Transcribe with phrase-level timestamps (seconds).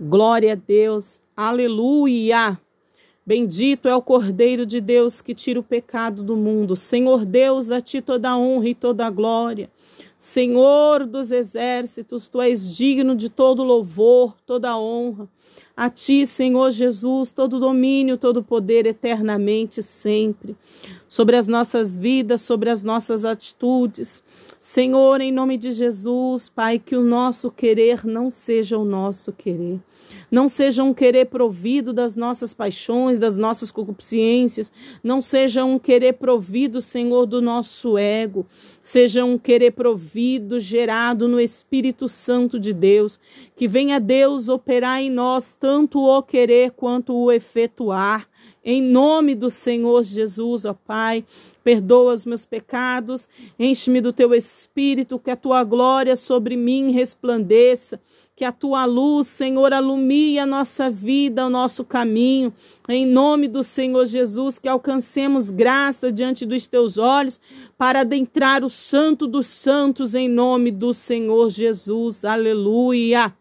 [0.00, 1.20] Glória a Deus.
[1.36, 2.58] Aleluia.
[3.24, 6.74] Bendito é o Cordeiro de Deus que tira o pecado do mundo.
[6.74, 9.70] Senhor Deus, a ti toda a honra e toda a glória.
[10.18, 15.28] Senhor dos exércitos, tu és digno de todo louvor, toda honra.
[15.76, 20.54] A ti, Senhor Jesus, todo domínio, todo poder eternamente, sempre,
[21.08, 24.22] sobre as nossas vidas, sobre as nossas atitudes.
[24.60, 29.80] Senhor, em nome de Jesus, Pai, que o nosso querer não seja o nosso querer
[30.32, 34.72] não seja um querer provido das nossas paixões, das nossas concupiscências,
[35.04, 38.46] não seja um querer provido, Senhor, do nosso ego,
[38.82, 43.20] seja um querer provido, gerado no Espírito Santo de Deus,
[43.54, 48.26] que venha Deus operar em nós tanto o querer quanto o efetuar.
[48.64, 51.24] Em nome do Senhor Jesus, ó Pai,
[51.62, 58.00] perdoa os meus pecados, enche-me do teu espírito, que a tua glória sobre mim resplandeça
[58.34, 62.52] que a tua luz, Senhor, alumie a nossa vida, o nosso caminho.
[62.88, 67.40] Em nome do Senhor Jesus, que alcancemos graça diante dos teus olhos
[67.76, 72.24] para adentrar o Santo dos Santos, em nome do Senhor Jesus.
[72.24, 73.34] Aleluia.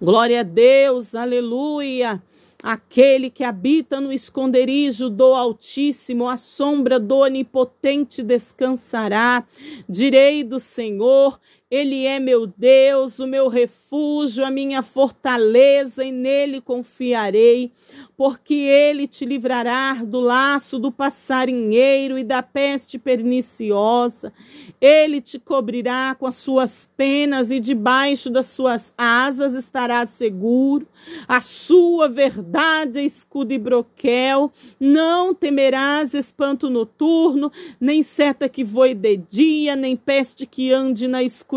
[0.00, 2.22] Glória a Deus, aleluia.
[2.62, 9.44] Aquele que habita no esconderijo do Altíssimo, a sombra do Onipotente descansará.
[9.88, 16.60] Direi do Senhor, Ele é meu Deus, o meu refúgio, a minha fortaleza, e nele
[16.60, 17.72] confiarei
[18.16, 24.32] porque ele te livrará do laço do passarinheiro e da peste perniciosa.
[24.80, 30.88] Ele te cobrirá com as suas penas e debaixo das suas asas estará seguro.
[31.28, 34.50] A sua verdade é escudo e broquel.
[34.80, 41.22] Não temerás espanto noturno, nem seta que voe de dia, nem peste que ande na
[41.22, 41.55] escuridão,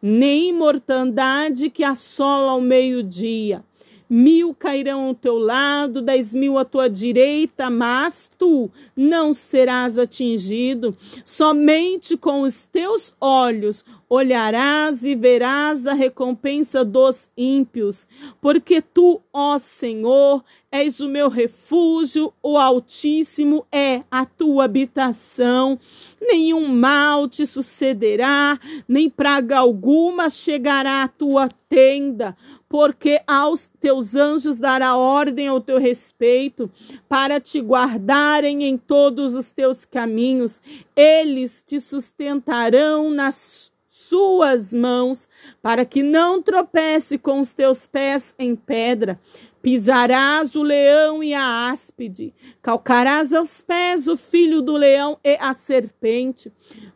[0.00, 3.64] nem mortandade que assola ao meio-dia
[4.08, 10.96] mil cairão ao teu lado, dez mil à tua direita, mas tu não serás atingido.
[11.24, 18.08] Somente com os teus olhos olharás e verás a recompensa dos ímpios,
[18.40, 20.42] porque tu, ó Senhor,
[20.72, 25.78] és o meu refúgio, o Altíssimo é a tua habitação.
[26.20, 32.36] Nenhum mal te sucederá, nem praga alguma chegará à tua tenda,
[32.68, 36.70] porque aos teus anjos dará ordem ao teu respeito,
[37.08, 40.60] para te guardarem em todos os teus caminhos.
[40.96, 43.70] Eles te sustentarão nas
[44.08, 45.28] suas mãos,
[45.60, 49.20] para que não tropece com os teus pés em pedra.
[49.60, 55.52] Pisarás o leão e a áspide, calcarás aos pés o filho do leão e a
[55.52, 56.50] serpente,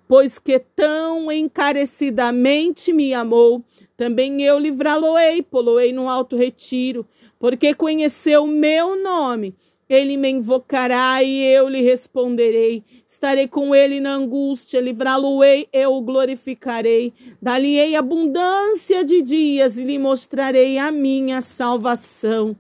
[0.07, 3.65] pois que tão encarecidamente me amou
[3.97, 7.07] também eu livrá-lo-ei, poloei no alto retiro,
[7.39, 9.55] porque conheceu o meu nome.
[9.89, 12.83] Ele me invocará e eu lhe responderei.
[13.07, 17.13] Estarei com ele na angústia, livrá-lo-ei, eu o glorificarei.
[17.43, 22.57] Dar-lhe-ei abundância de dias e lhe mostrarei a minha salvação.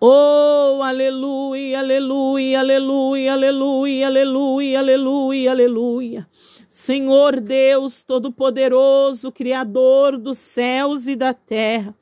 [0.00, 6.28] Oh, aleluia, aleluia, aleluia, aleluia, aleluia, aleluia, aleluia.
[6.86, 11.92] Senhor Deus Todo-Poderoso, Criador dos céus e da terra.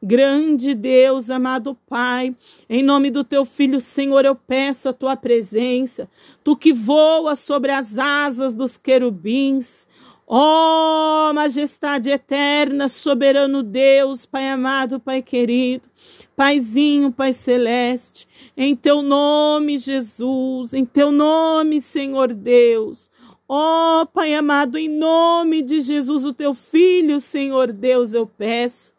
[0.00, 2.32] Grande Deus, amado Pai,
[2.70, 6.08] em nome do teu filho, Senhor, eu peço a tua presença.
[6.44, 9.88] Tu que voas sobre as asas dos querubins.
[10.24, 15.88] Ó oh, majestade eterna, soberano Deus, Pai amado, Pai querido,
[16.36, 23.10] Paizinho, Pai celeste, em teu nome, Jesus, em teu nome, Senhor Deus.
[23.50, 28.92] Ó oh, Pai amado, em nome de Jesus, o teu filho, Senhor Deus, eu peço.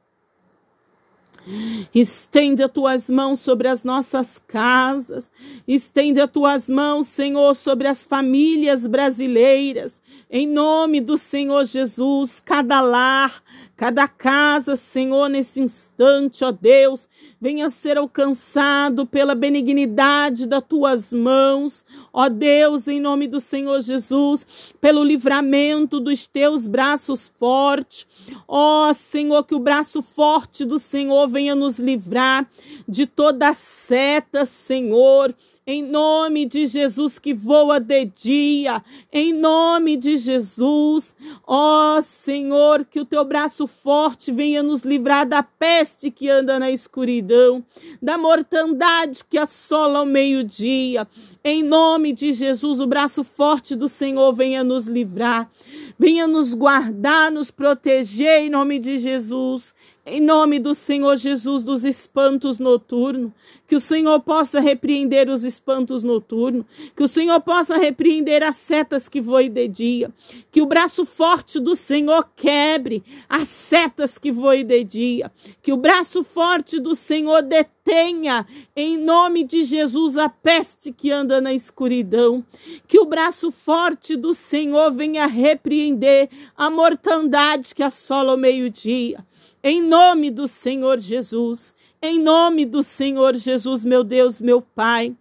[1.94, 5.32] Estende as tuas mãos sobre as nossas casas,
[5.68, 12.81] estende as tuas mãos, Senhor, sobre as famílias brasileiras, em nome do Senhor Jesus, cada
[12.81, 13.44] lar,
[13.79, 17.07] cada casa, Senhor, nesse instante, ó Deus,
[17.39, 24.45] venha ser alcançado pela benignidade das tuas mãos, ó Deus, em nome do Senhor Jesus,
[24.81, 28.06] pelo livramento dos teus braços fortes,
[28.45, 32.45] ó Senhor, que o braço forte do Senhor venha nos livrar
[32.86, 35.33] de toda seta, Senhor,
[35.71, 38.83] em nome de Jesus que voa de dia,
[39.13, 45.44] em nome de Jesus, ó Senhor, que o teu braço forte venha nos livrar da
[45.44, 47.63] peste que anda na escuridão,
[48.01, 51.07] da mortandade que assola ao meio-dia,
[51.44, 55.51] em nome de Jesus, o braço forte do Senhor venha nos livrar,
[56.00, 59.75] venha nos guardar, nos proteger, em nome de Jesus.
[60.06, 63.31] Em nome do Senhor Jesus, dos espantos noturnos,
[63.68, 66.66] que o Senhor possa repreender os espantos noturnos,
[66.96, 70.12] que o Senhor possa repreender as setas que voem de dia,
[70.51, 75.31] que o braço forte do Senhor quebre as setas que voem de dia,
[75.62, 81.42] que o braço forte do Senhor detenha, em nome de Jesus, a peste que anda
[81.42, 82.44] na escuridão,
[82.88, 89.24] que o braço forte do Senhor venha repreender a mortandade que assola o meio-dia
[89.63, 95.15] em nome do Senhor Jesus, em nome do Senhor Jesus, meu Deus, meu Pai.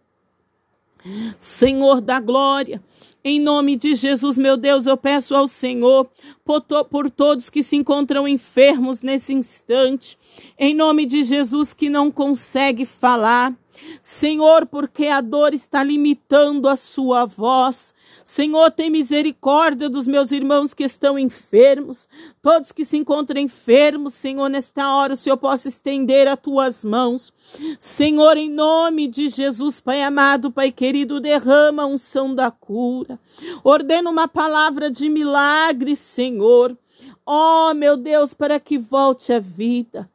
[1.39, 2.83] Senhor da glória,
[3.25, 6.09] em nome de Jesus, meu Deus, eu peço ao Senhor
[6.45, 10.17] por, to por, todos que se encontram enfermos nesse instante,
[10.59, 13.55] em nome de Jesus que não consegue falar.
[14.01, 17.95] Senhor, porque a dor está limitando a sua voz.
[18.25, 22.09] Senhor, tem misericórdia dos meus irmãos que estão enfermos,
[22.43, 27.33] todos que se encontram enfermos, Senhor, nesta hora o Senhor possa estender as tuas mãos.
[27.79, 33.19] Senhor, em nome de Jesus, Pai amado, Pai querido, derrama a unção da cura.
[33.65, 36.77] Ordena uma palavra de milagre, Senhor.
[37.25, 40.11] Oh, meu Deus, para que volte a vida.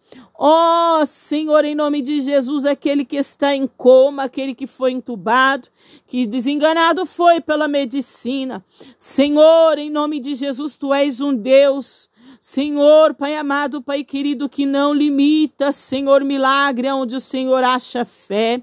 [0.45, 4.91] Ó oh, Senhor, em nome de Jesus, aquele que está em coma, aquele que foi
[4.91, 5.69] entubado,
[6.05, 8.61] que desenganado foi pela medicina.
[8.97, 12.09] Senhor, em nome de Jesus, tu és um Deus.
[12.41, 18.61] Senhor, Pai amado, Pai querido, que não limita, Senhor, milagre onde o Senhor acha fé.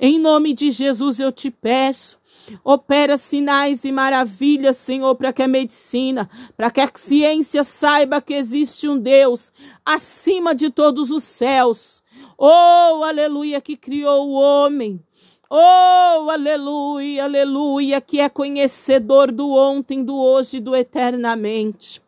[0.00, 2.18] Em nome de Jesus eu te peço,
[2.64, 8.34] Opera sinais e maravilhas, Senhor, para que a medicina, para que a ciência saiba que
[8.34, 9.52] existe um Deus
[9.84, 12.02] acima de todos os céus.
[12.36, 15.02] Oh, aleluia, que criou o homem.
[15.50, 22.00] Oh, aleluia, aleluia, que é conhecedor do ontem, do hoje e do eternamente.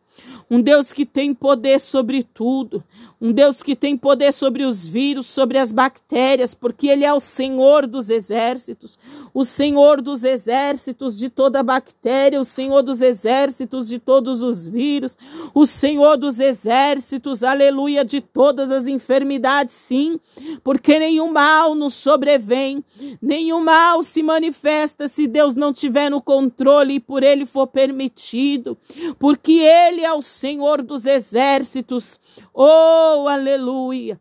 [0.53, 2.83] Um Deus que tem poder sobre tudo,
[3.19, 7.19] um Deus que tem poder sobre os vírus, sobre as bactérias, porque Ele é o
[7.19, 8.99] Senhor dos exércitos,
[9.33, 15.17] o Senhor dos exércitos de toda bactéria, o Senhor dos exércitos de todos os vírus,
[15.55, 20.19] o Senhor dos exércitos, aleluia, de todas as enfermidades, sim,
[20.63, 22.83] porque nenhum mal nos sobrevém,
[23.19, 28.77] nenhum mal se manifesta se Deus não tiver no controle e por Ele for permitido,
[29.17, 32.19] porque Ele é o Senhor dos exércitos,
[32.53, 34.19] Oh, aleluia!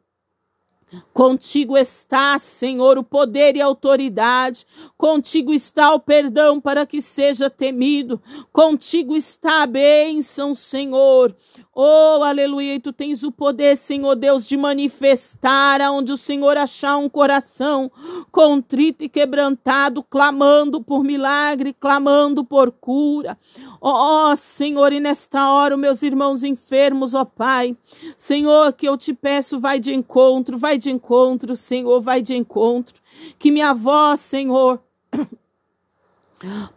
[1.13, 4.65] Contigo está, Senhor, o poder e a autoridade.
[4.97, 8.23] Contigo está o perdão para que seja temido.
[8.53, 11.35] Contigo está a bênção, Senhor.
[11.75, 12.75] Oh, aleluia.
[12.75, 17.91] E tu tens o poder, Senhor Deus, de manifestar aonde o Senhor achar um coração
[18.31, 23.39] contrito e quebrantado, clamando por milagre, clamando por cura.
[23.81, 27.75] Ó oh, Senhor, e nesta hora, meus irmãos enfermos, ó oh, Pai,
[28.19, 33.01] Senhor, que eu te peço, vai de encontro, vai de encontro, Senhor, vai de encontro.
[33.39, 34.79] Que minha voz, Senhor,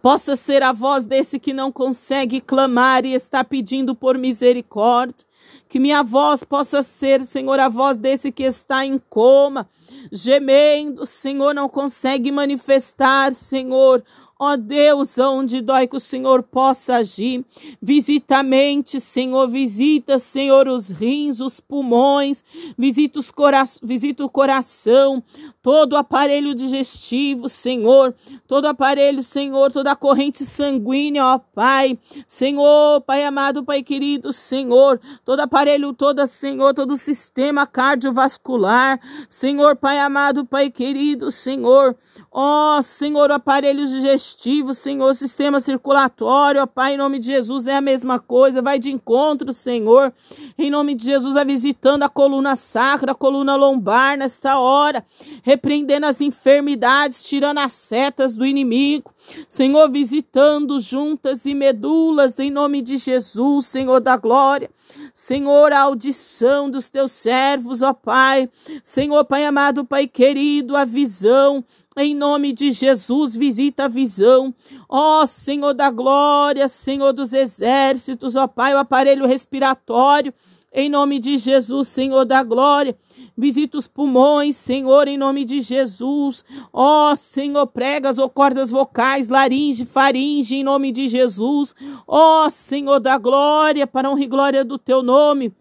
[0.01, 5.25] possa ser a voz desse que não consegue clamar e está pedindo por misericórdia.
[5.69, 9.67] Que minha voz possa ser, Senhor, a voz desse que está em coma,
[10.11, 14.03] gemendo, Senhor, não consegue manifestar, Senhor,
[14.37, 17.45] Ó Deus, onde dói que o Senhor possa agir.
[17.81, 19.47] Visita a mente, Senhor.
[19.47, 22.43] Visita, Senhor, os rins, os pulmões.
[22.77, 25.23] Visita, os cora visita o coração.
[25.61, 28.13] Todo o aparelho digestivo, Senhor.
[28.45, 29.71] Todo o aparelho, Senhor.
[29.71, 31.97] Toda a corrente sanguínea, ó Pai.
[32.27, 34.99] Senhor, Pai amado, Pai querido, Senhor.
[35.23, 36.73] Todo aparelho, toda, Senhor.
[36.73, 38.99] Todo o sistema cardiovascular.
[39.29, 41.95] Senhor, Pai amado, Pai querido, Senhor.
[42.29, 43.87] Ó Senhor, o aparelho
[44.25, 48.79] digestivo Senhor, sistema circulatório, ó Pai, em nome de Jesus é a mesma coisa, vai
[48.79, 50.11] de encontro, Senhor,
[50.57, 55.05] em nome de Jesus, vai visitando a coluna sacra, a coluna lombar nesta hora,
[55.43, 59.13] repreendendo as enfermidades, tirando as setas do inimigo,
[59.47, 64.69] Senhor, visitando juntas e medulas, em nome de Jesus, Senhor da glória,
[65.13, 68.49] Senhor, a audição dos teus servos, ó Pai,
[68.83, 71.63] Senhor, Pai amado, Pai querido, a visão,
[71.97, 74.53] em nome de Jesus, visita a visão.
[74.89, 80.33] Ó Senhor da glória, Senhor dos exércitos, ó Pai, o aparelho respiratório.
[80.77, 82.97] em nome de Jesus, Senhor da glória.
[83.37, 86.43] Visita os pulmões, Senhor, em nome de Jesus.
[86.71, 91.73] Ó, oh, Senhor, pregas ou cordas vocais, laringe, faringe, em nome de Jesus.
[92.05, 95.53] Ó, oh, Senhor da glória, para honra e glória do teu nome.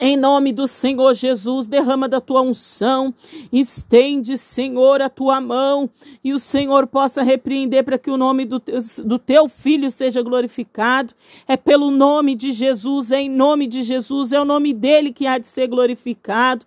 [0.00, 3.14] Em nome do Senhor Jesus, derrama da tua unção,
[3.52, 5.88] estende, Senhor, a tua mão
[6.24, 10.22] e o Senhor possa repreender para que o nome do teu, do teu filho seja
[10.22, 11.14] glorificado.
[11.46, 15.26] É pelo nome de Jesus, é em nome de Jesus, é o nome dele que
[15.26, 16.66] há de ser glorificado.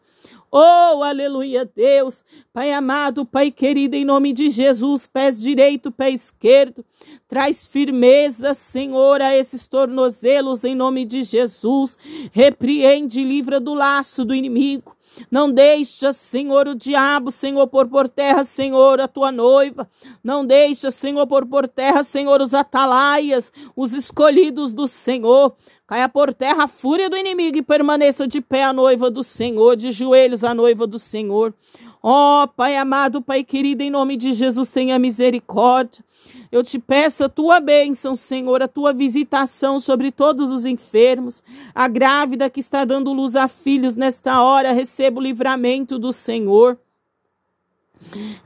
[0.58, 2.24] Oh, aleluia, Deus.
[2.54, 6.86] Pai amado, Pai querido, em nome de Jesus, pés direito, pé esquerdo.
[7.28, 12.00] Traz firmeza, Senhor, a esses tornozelos, em nome de Jesus.
[12.32, 14.96] Repreende e livra do laço do inimigo.
[15.30, 19.90] Não deixa, Senhor, o diabo, Senhor, pôr por terra, Senhor, a tua noiva.
[20.24, 25.56] Não deixa, Senhor, pôr por terra, Senhor, os atalaias, os escolhidos do Senhor.
[25.88, 29.76] Caia por terra a fúria do inimigo e permaneça de pé a noiva do Senhor,
[29.76, 31.54] de joelhos a noiva do Senhor.
[32.02, 36.04] Ó oh, Pai amado, Pai querido, em nome de Jesus, tenha misericórdia.
[36.52, 41.44] Eu te peço a tua bênção, Senhor, a tua visitação sobre todos os enfermos.
[41.74, 46.80] A grávida que está dando luz a filhos nesta hora, receba o livramento do Senhor.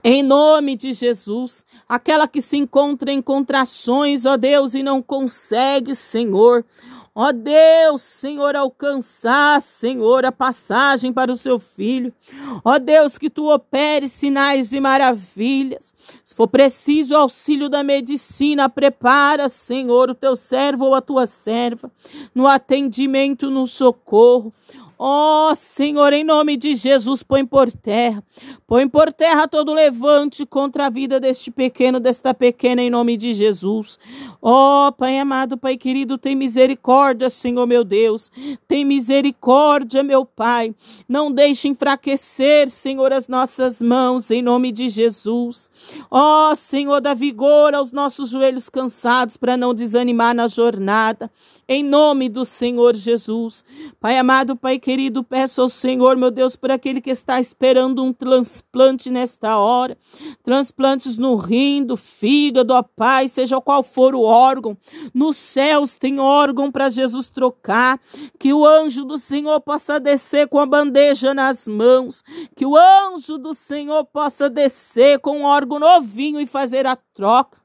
[0.03, 5.95] Em nome de Jesus, aquela que se encontra em contrações, ó Deus, e não consegue,
[5.95, 6.65] Senhor.
[7.13, 12.13] Ó Deus, Senhor, alcançar, Senhor, a passagem para o seu filho.
[12.63, 15.93] Ó Deus, que tu opere sinais e maravilhas.
[16.23, 21.91] Se for preciso auxílio da medicina, prepara, Senhor, o teu servo ou a tua serva
[22.33, 24.53] no atendimento, no socorro.
[25.01, 28.21] Ó oh, Senhor, em nome de Jesus, põe por terra,
[28.67, 33.33] põe por terra todo levante contra a vida deste pequeno, desta pequena, em nome de
[33.33, 33.97] Jesus.
[34.41, 38.29] Ó oh, Pai amado, Pai querido, tem misericórdia, Senhor meu Deus,
[38.67, 40.75] tem misericórdia, meu Pai.
[41.07, 45.71] Não deixe enfraquecer, Senhor, as nossas mãos, em nome de Jesus.
[46.11, 51.31] Ó oh, Senhor, dá vigor aos nossos joelhos cansados para não desanimar na jornada
[51.71, 53.63] em nome do Senhor Jesus.
[53.99, 58.11] Pai amado, Pai querido, peço ao Senhor, meu Deus, por aquele que está esperando um
[58.11, 59.95] transplante nesta hora,
[60.43, 64.75] transplantes no rim, do fígado, ó Pai, seja qual for o órgão,
[65.13, 68.01] nos céus tem órgão para Jesus trocar,
[68.39, 72.23] que o anjo do Senhor possa descer com a bandeja nas mãos,
[72.55, 77.58] que o anjo do Senhor possa descer com um órgão novinho e fazer a troca.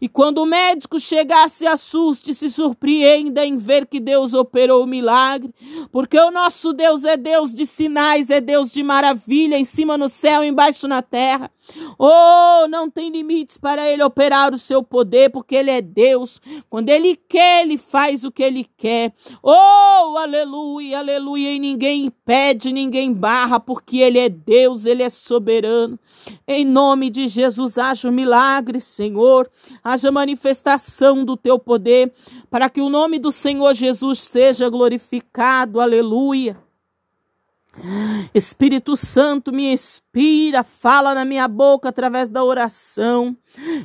[0.00, 4.86] E quando o médico chegar, se assuste, se surpreenda em ver que Deus operou o
[4.86, 5.54] milagre,
[5.92, 10.08] porque o nosso Deus é Deus de sinais, é Deus de maravilha, em cima no
[10.08, 11.50] céu, embaixo na terra.
[11.98, 16.40] Oh, não tem limites para ele operar o seu poder, porque ele é Deus.
[16.68, 19.12] Quando ele quer, ele faz o que ele quer.
[19.42, 21.52] Oh, aleluia, aleluia.
[21.52, 25.98] E ninguém impede, ninguém barra, porque ele é Deus, ele é soberano.
[26.46, 29.48] Em nome de Jesus, haja um milagre, Senhor
[29.82, 32.12] haja manifestação do teu poder,
[32.50, 35.80] para que o nome do Senhor Jesus seja glorificado.
[35.80, 36.56] Aleluia.
[38.34, 43.36] Espírito Santo, me inspira, fala na minha boca através da oração.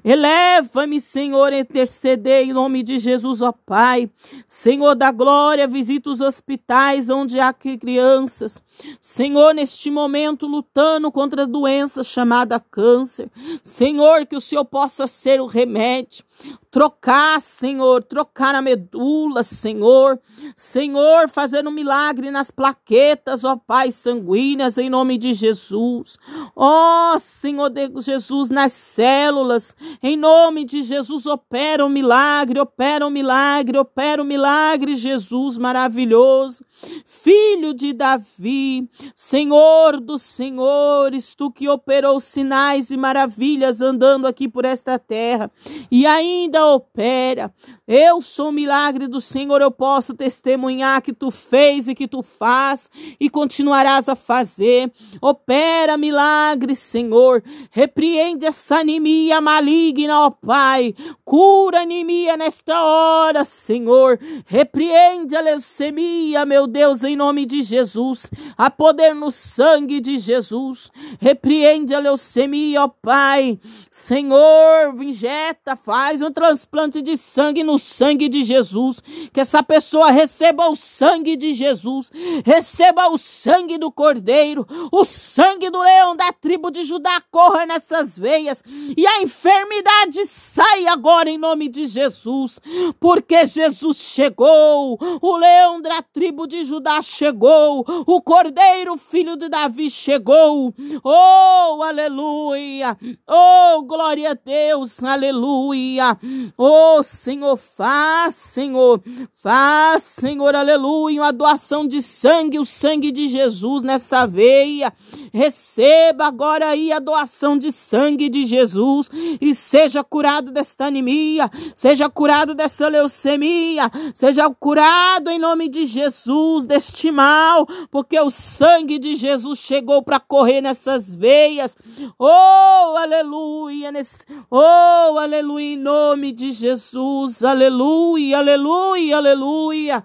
[0.04, 4.10] Eleva-me, Senhor, interceder em nome de Jesus, ó Pai.
[4.46, 8.62] Senhor da glória, visita os hospitais onde há crianças.
[9.00, 13.30] Senhor, neste momento, lutando contra a doença chamada câncer.
[13.62, 16.24] Senhor, que o Senhor possa ser o remédio.
[16.72, 20.20] Trocar, Senhor, trocar a medula, Senhor.
[20.56, 26.18] Senhor, fazer um milagre nas plaquetas, ó Pai, sanguíneas, em nome de Jesus.
[26.56, 29.53] Ó Senhor de Jesus, nas células,
[30.02, 36.66] em nome de Jesus, opera um milagre, opera um milagre, opera um milagre, Jesus maravilhoso.
[37.06, 44.66] Filho de Davi, Senhor dos senhores, tu que operou sinais e maravilhas andando aqui por
[44.66, 45.52] esta terra
[45.90, 47.54] e ainda opera.
[47.86, 52.24] Eu sou o milagre do Senhor, eu posso testemunhar que tu fez e que tu
[52.24, 54.90] faz e continuarás a fazer.
[55.22, 57.44] Opera milagre, Senhor.
[57.70, 60.96] Repreende essa anemia maligna, ó Pai.
[61.26, 64.18] Cura anemia nesta hora, Senhor.
[64.46, 68.32] Repreende a leucemia, meu Deus, em nome de Jesus.
[68.58, 70.90] Há poder no sangue de Jesus.
[71.20, 73.60] Repreende a leucemia, ó Pai.
[73.92, 79.02] Senhor, injeta, faz um transplante de sangue no sangue de Jesus.
[79.32, 82.12] Que essa pessoa receba o sangue de Jesus.
[82.46, 84.66] Receba o sangue do Cordeiro.
[84.92, 88.64] O sangue do leão da tribo de Judá corra nessas veias.
[88.98, 92.60] E a enfermidade sai agora em nome de Jesus.
[93.00, 94.98] Porque Jesus chegou.
[95.22, 97.86] O leão da tribo de Judá chegou.
[98.06, 100.74] O Cordeiro, filho de Davi, chegou.
[101.04, 102.98] Oh, aleluia.
[103.28, 105.04] Oh, glória a Deus.
[105.04, 106.18] Aleluia.
[106.58, 109.02] Oh, Senhor, faz, Senhor.
[109.34, 111.22] Faz, Senhor, aleluia.
[111.22, 114.94] Uma doação de sangue, o sangue de Jesus nessa veia.
[115.34, 119.10] Receba agora aí a doação de sangue de Jesus
[119.42, 126.66] e seja curado desta anemia, seja curado dessa leucemia, seja curado em nome de Jesus
[126.66, 131.76] deste mal, porque o sangue de Jesus chegou para correr nessas veias.
[132.20, 140.04] Oh, aleluia, nesse, oh, aleluia, em nome de Jesus, aleluia, aleluia, aleluia.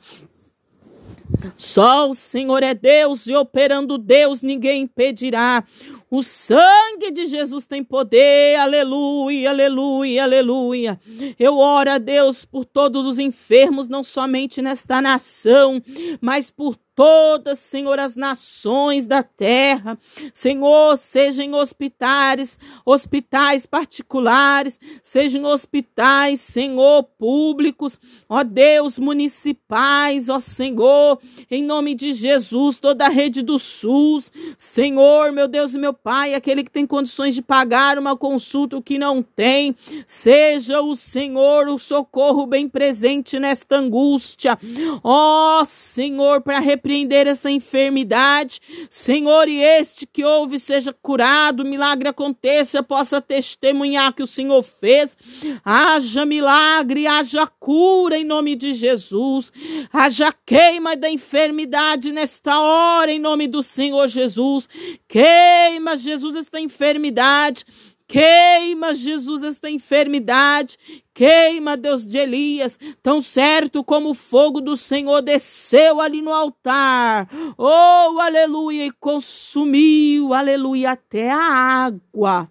[1.57, 5.65] Só o Senhor é Deus e operando Deus ninguém impedirá.
[6.11, 11.01] O sangue de Jesus tem poder, aleluia, aleluia, aleluia.
[11.39, 15.83] Eu oro a Deus por todos os enfermos, não somente nesta nação,
[16.21, 19.97] mas por todas, Senhor, as nações da terra.
[20.35, 31.63] Senhor, sejam hospitais, hospitais particulares, sejam hospitais, Senhor, públicos, ó Deus, municipais, ó Senhor, em
[31.63, 36.65] nome de Jesus, toda a rede do SUS, Senhor, meu Deus e meu Pai, aquele
[36.65, 39.73] que tem condições de pagar uma consulta, o que não tem,
[40.05, 44.59] seja o Senhor o socorro bem presente nesta angústia,
[45.05, 48.61] ó Senhor, para repreender repreender essa enfermidade.
[48.89, 55.17] Senhor, e este que ouve seja curado, milagre aconteça, possa testemunhar que o Senhor fez.
[55.63, 59.53] Haja milagre, haja cura em nome de Jesus.
[59.93, 64.67] Haja queima da enfermidade nesta hora em nome do Senhor Jesus.
[65.07, 67.67] Queima, Jesus, esta enfermidade.
[68.09, 70.79] Queima, Jesus, esta enfermidade.
[71.13, 77.29] Queima, Deus de Elias, tão certo como o fogo do Senhor desceu ali no altar.
[77.59, 82.51] Oh, aleluia, e consumiu, aleluia, até a água.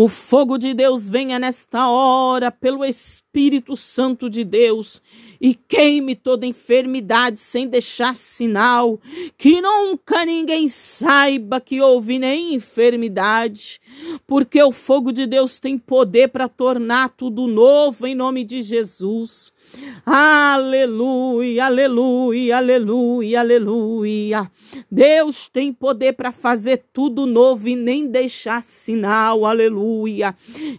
[0.00, 5.02] O fogo de Deus venha nesta hora pelo Espírito Santo de Deus
[5.40, 9.00] e queime toda enfermidade sem deixar sinal,
[9.36, 13.80] que nunca ninguém saiba que houve nem enfermidade,
[14.24, 19.52] porque o fogo de Deus tem poder para tornar tudo novo em nome de Jesus.
[20.06, 24.50] Aleluia, aleluia, aleluia, aleluia.
[24.90, 29.44] Deus tem poder para fazer tudo novo e nem deixar sinal.
[29.44, 29.87] Aleluia.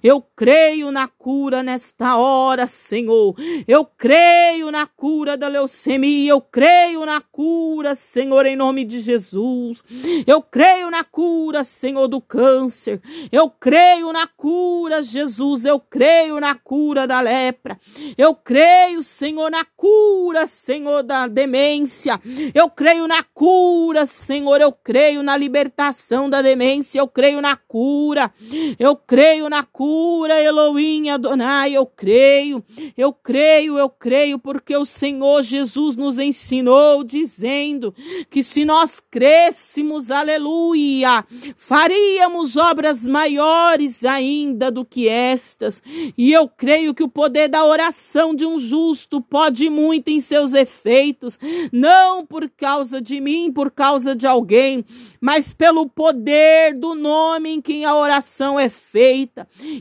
[0.04, 3.36] Eu creio na cura nesta hora, Senhor.
[3.68, 6.32] Eu creio na cura da leucemia.
[6.32, 9.84] Eu creio na cura, Senhor, em nome de Jesus.
[10.26, 13.02] Eu creio na cura, Senhor, do câncer.
[13.32, 15.66] Eu creio na cura, Jesus.
[15.66, 17.80] Eu creio na cura da lepra.
[18.18, 22.20] Eu creio, Senhor, na cura, Senhor, da demência.
[22.54, 24.62] Eu creio na cura, Senhor.
[24.62, 27.00] Eu creio na libertação da demência.
[27.00, 28.32] Eu creio na cura.
[28.78, 31.74] Eu creio na cura, Elohim, Adonai.
[31.74, 32.64] Eu creio,
[32.98, 37.94] eu creio, eu creio, porque o Senhor Jesus nos ensinou, dizendo
[38.30, 45.82] que se nós crêssemos, aleluia, faríamos obras maiores ainda do que estas.
[46.18, 50.54] E eu creio que o poder da oração de um justo pode muito em seus
[50.54, 51.40] efeitos,
[51.72, 54.84] não por causa de mim, por causa de alguém,
[55.22, 58.89] mas pelo poder do nome em quem a oração é feita.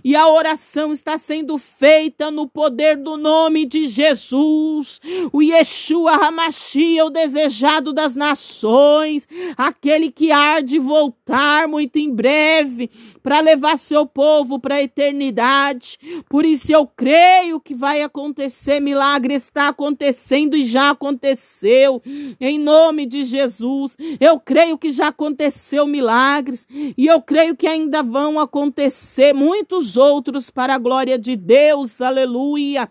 [0.05, 5.01] E a oração está sendo feita no poder do nome de Jesus,
[5.33, 12.91] o Yeshua Hamashia, o desejado das nações, aquele que há de voltar muito em breve
[13.23, 15.99] para levar seu povo para a eternidade.
[16.29, 22.03] Por isso eu creio que vai acontecer milagre está acontecendo e já aconteceu.
[22.41, 28.03] Em nome de Jesus, eu creio que já aconteceu milagres e eu creio que ainda
[28.03, 28.98] vão acontecer
[29.35, 32.01] muitos outros para a glória de Deus.
[32.01, 32.91] Aleluia.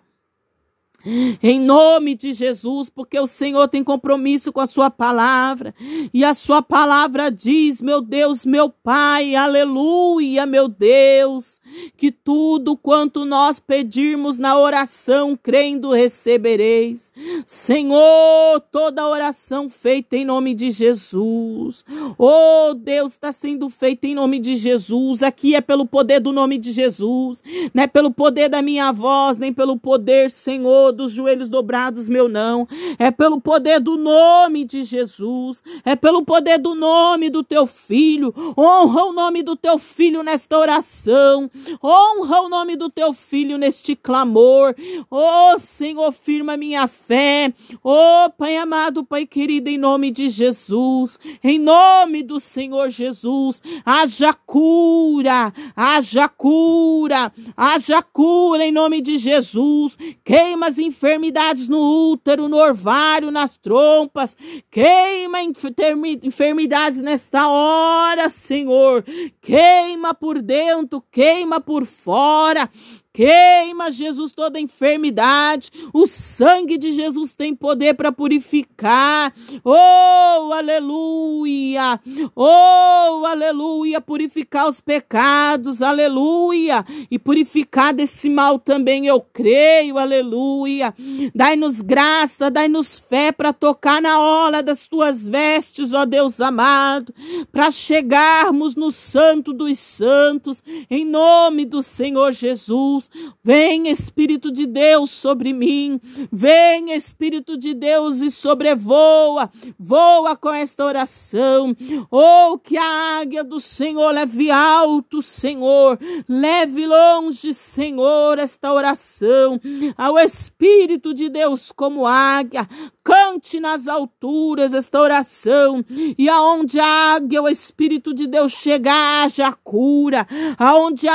[1.41, 5.73] Em nome de Jesus, porque o Senhor tem compromisso com a sua palavra,
[6.13, 11.61] e a sua palavra diz, meu Deus, meu Pai, aleluia, meu Deus,
[11.95, 17.13] que tudo quanto nós pedirmos na oração, crendo, recebereis.
[17.45, 21.85] Senhor, toda oração feita em nome de Jesus.
[22.17, 25.23] Oh, Deus, está sendo feita em nome de Jesus.
[25.23, 27.41] Aqui é pelo poder do nome de Jesus,
[27.73, 32.27] não é pelo poder da minha voz, nem pelo poder, Senhor, dos joelhos dobrados, meu
[32.27, 32.67] não.
[32.99, 35.63] É pelo poder do nome de Jesus.
[35.85, 38.33] É pelo poder do nome do teu filho.
[38.57, 41.49] Honra o nome do teu filho nesta oração.
[41.81, 44.75] Honra o nome do teu filho neste clamor.
[45.09, 47.53] Oh, Senhor, firma minha fé.
[47.83, 51.19] Oh, Pai amado, Pai querido, em nome de Jesus.
[51.43, 53.61] Em nome do Senhor Jesus.
[53.85, 55.53] Haja cura.
[55.75, 57.31] Haja cura.
[57.55, 59.97] Haja cura em nome de Jesus.
[60.23, 64.35] Queima as enfermidades no útero, no orvário, nas trompas.
[64.69, 69.03] Queima enfermidades nesta hora, Senhor.
[69.41, 72.69] Queima por dentro, queima por fora.
[73.17, 75.71] Queima, Jesus, toda enfermidade.
[75.91, 79.33] O sangue de Jesus tem poder para purificar.
[79.65, 81.99] Oh, aleluia!
[82.35, 83.99] Oh, aleluia!
[83.99, 86.85] Purificar os pecados, aleluia!
[87.09, 90.93] E purificar desse mal também, eu creio, aleluia!
[91.33, 97.11] Dai-nos graça, dai-nos fé para tocar na ola das tuas vestes, ó Deus amado,
[97.51, 103.06] para chegarmos no Santo dos Santos, em nome do Senhor Jesus.
[103.43, 105.99] Vem Espírito de Deus sobre mim.
[106.31, 109.49] Vem Espírito de Deus e sobrevoa.
[109.79, 111.75] Voa com esta oração.
[112.11, 115.99] Oh, que a águia do Senhor leve alto, Senhor.
[116.27, 119.59] Leve longe, Senhor, esta oração.
[119.97, 122.67] Ao Espírito de Deus como águia.
[123.07, 125.81] Cante nas alturas esta oração.
[126.17, 130.27] E aonde a águia, o Espírito de Deus chegar, haja cura.
[130.57, 131.13] Aonde a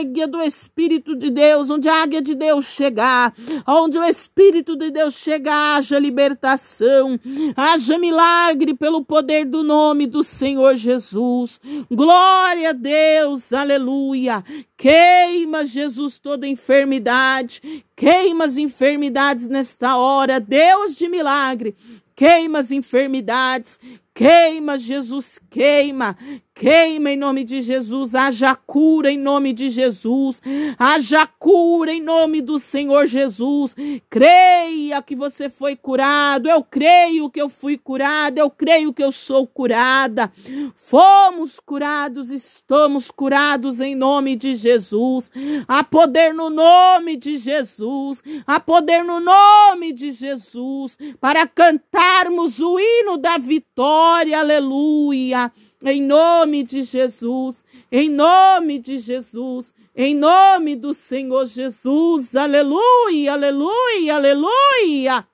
[0.00, 3.32] águia do Espírito de Deus, onde a águia de Deus chegar,
[3.68, 7.20] onde o Espírito de Deus chegar, haja libertação,
[7.56, 11.60] haja milagre pelo poder do nome do Senhor Jesus.
[11.88, 14.44] Glória a Deus, aleluia.
[14.76, 21.74] Queima, Jesus, toda enfermidade, queima as enfermidades nesta hora, Deus de milagre,
[22.14, 23.76] queima as enfermidades,
[24.14, 26.16] queima, Jesus, queima,
[26.58, 30.42] Queima em nome de Jesus, haja cura em nome de Jesus,
[30.76, 33.76] haja cura em nome do Senhor Jesus.
[34.10, 39.12] Creia que você foi curado, eu creio que eu fui curada, eu creio que eu
[39.12, 40.32] sou curada.
[40.74, 45.30] Fomos curados, estamos curados em nome de Jesus.
[45.68, 52.80] Há poder no nome de Jesus, há poder no nome de Jesus para cantarmos o
[52.80, 55.52] hino da vitória, aleluia
[55.84, 64.16] em nome de Jesus, em nome de Jesus, em nome do Senhor Jesus, aleluia, aleluia,
[64.16, 65.26] aleluia.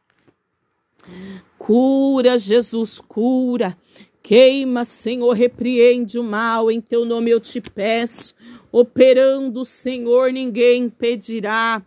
[1.59, 3.77] Cura, Jesus, cura.
[4.23, 8.35] Queima, Senhor, repreende o mal, em teu nome eu te peço.
[8.71, 11.83] Operando, Senhor, ninguém impedirá.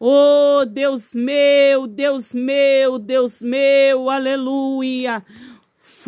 [0.00, 5.24] Oh, Deus meu, Deus meu, Deus meu, aleluia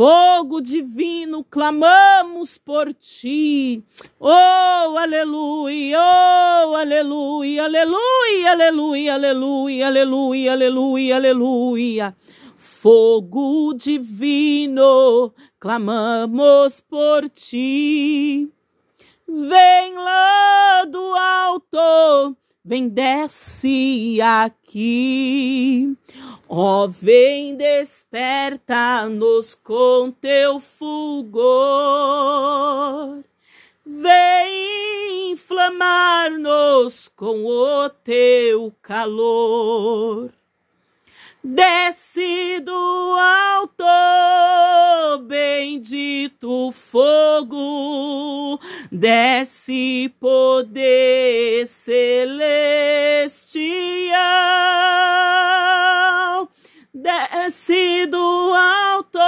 [0.00, 3.84] fogo divino, clamamos por ti.
[4.18, 12.16] Oh, aleluia, oh, aleluia, aleluia, aleluia, aleluia, aleluia, aleluia, aleluia.
[12.56, 18.48] Fogo divino, clamamos por ti.
[19.28, 22.34] Vem lá do alto,
[22.64, 25.69] vem desce aqui.
[26.52, 31.54] Ó, oh, vem desperta-nos com teu fulgor.
[33.86, 40.32] Vem inflamar-nos com o teu calor.
[41.42, 43.82] Desce do alto,
[45.22, 48.60] bendito fogo,
[48.92, 52.06] desce poder celestial.
[56.92, 59.18] Desce do alto,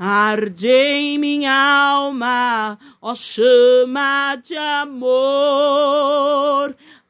[0.06, 5.16] Arde em minha alma, ó chama de amor,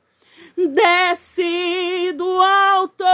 [0.57, 3.05] Desce do alto,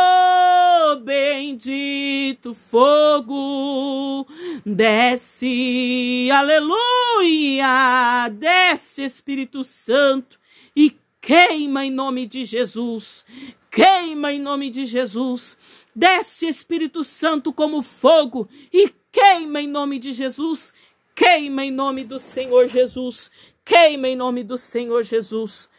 [1.02, 4.26] bendito fogo.
[4.64, 8.28] Desce, aleluia.
[8.28, 10.38] Desce, Espírito Santo,
[10.76, 13.24] e queima em nome de Jesus.
[13.70, 15.56] Queima em nome de Jesus.
[15.96, 20.74] Desce, Espírito Santo, como fogo e queima em nome de Jesus.
[21.14, 23.30] Queima em nome do Senhor Jesus.
[23.64, 25.70] Queima em nome do Senhor Jesus.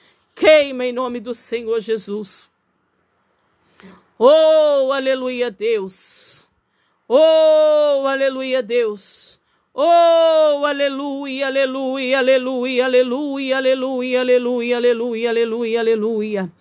[0.41, 2.49] Queima em nome do Senhor Jesus.
[4.17, 6.49] Oh, aleluia, Deus.
[7.07, 9.39] Oh, aleluia, Deus.
[9.71, 16.51] Oh, aleluia, aleluia, aleluia, aleluia, aleluia, aleluia, aleluia, aleluia, aleluia.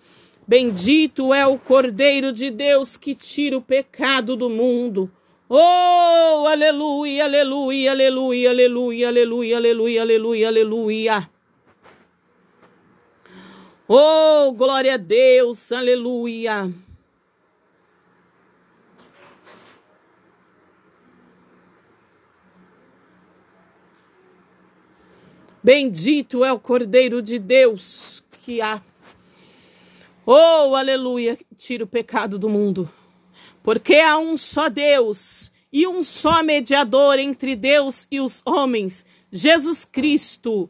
[0.47, 5.09] Bendito é o Cordeiro de Deus que tira o pecado do mundo.
[5.49, 11.29] Oh, aleluia, aleluia, aleluia, aleluia, aleluia, aleluia, aleluia, aleluia.
[13.93, 16.71] Oh, glória a Deus, aleluia.
[25.61, 28.81] Bendito é o Cordeiro de Deus que há.
[30.25, 32.89] Oh, aleluia, tira o pecado do mundo.
[33.61, 39.83] Porque há um só Deus e um só mediador entre Deus e os homens, Jesus
[39.83, 40.69] Cristo,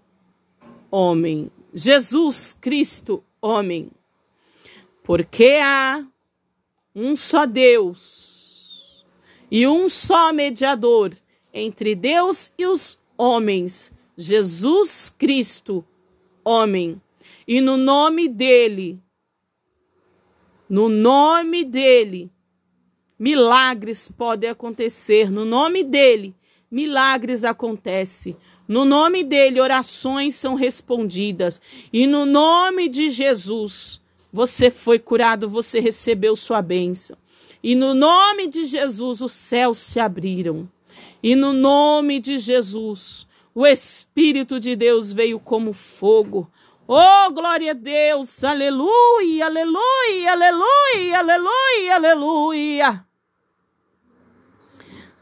[0.89, 1.51] homem.
[1.73, 3.91] Jesus Cristo, homem.
[5.03, 6.05] Porque há
[6.93, 9.05] um só Deus
[9.49, 11.13] e um só mediador
[11.53, 15.85] entre Deus e os homens, Jesus Cristo,
[16.43, 17.01] homem.
[17.47, 18.99] E no nome dele,
[20.69, 22.31] no nome dele,
[23.19, 25.29] milagres podem acontecer.
[25.29, 26.33] No nome dele,
[26.69, 28.37] milagres acontecem.
[28.67, 31.61] No nome dele, orações são respondidas.
[31.91, 33.99] E no nome de Jesus,
[34.31, 37.17] você foi curado, você recebeu sua bênção.
[37.63, 40.69] E no nome de Jesus, os céus se abriram.
[41.21, 46.49] E no nome de Jesus, o Espírito de Deus veio como fogo.
[46.87, 48.43] Oh, glória a Deus!
[48.43, 53.10] Aleluia, aleluia, aleluia, aleluia, aleluia.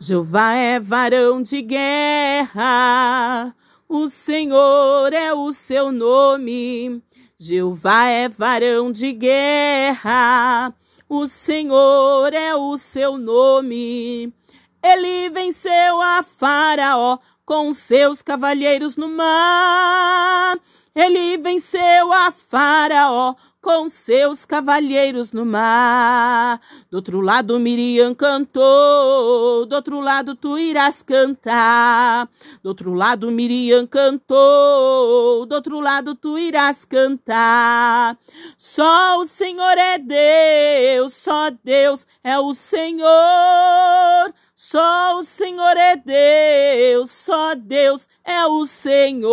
[0.02, 3.54] Jeová é varão de guerra,
[3.88, 7.04] o Senhor é o seu nome.
[7.38, 10.74] Jeová é varão de guerra,
[11.10, 14.34] o Senhor é o seu nome.
[14.82, 20.58] Ele venceu a Faraó com seus cavalheiros no mar.
[20.96, 26.62] Ele venceu a Faraó com seus cavalheiros no mar.
[26.90, 32.30] Do outro lado Miriam cantou, do outro lado tu irás cantar.
[32.64, 38.18] Do outro lado Miriam cantou, do outro lado tu irás cantar.
[38.58, 43.10] Só o Senhor é Deus, só Deus é o Senhor.
[44.56, 49.30] Só o Senhor é Deus, só Deus é o Senhor.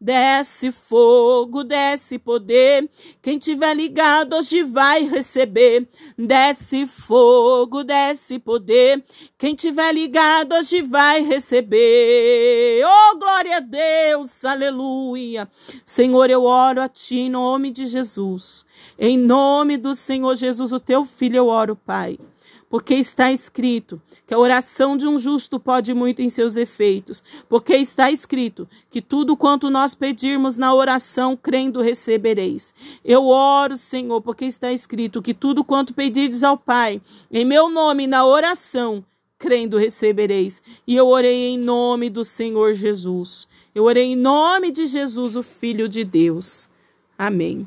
[0.00, 2.88] Desce fogo, desce poder.
[3.20, 5.88] Quem tiver ligado hoje vai receber.
[6.16, 9.04] Desce fogo, desce poder.
[9.36, 12.80] Quem tiver ligado hoje vai receber.
[12.86, 15.48] Oh, glória a Deus, aleluia.
[15.84, 18.64] Senhor, eu oro a ti em nome de Jesus.
[18.96, 22.16] Em nome do Senhor Jesus, o teu filho, eu oro, Pai
[22.68, 27.74] porque está escrito que a oração de um justo pode muito em seus efeitos, porque
[27.76, 32.74] está escrito que tudo quanto nós pedirmos na oração, crendo, recebereis.
[33.04, 37.00] Eu oro, Senhor, porque está escrito que tudo quanto pedirdes ao Pai,
[37.30, 39.04] em meu nome, na oração,
[39.38, 40.60] crendo, recebereis.
[40.86, 43.48] E eu orei em nome do Senhor Jesus.
[43.74, 46.68] Eu orei em nome de Jesus, o Filho de Deus.
[47.16, 47.66] Amém.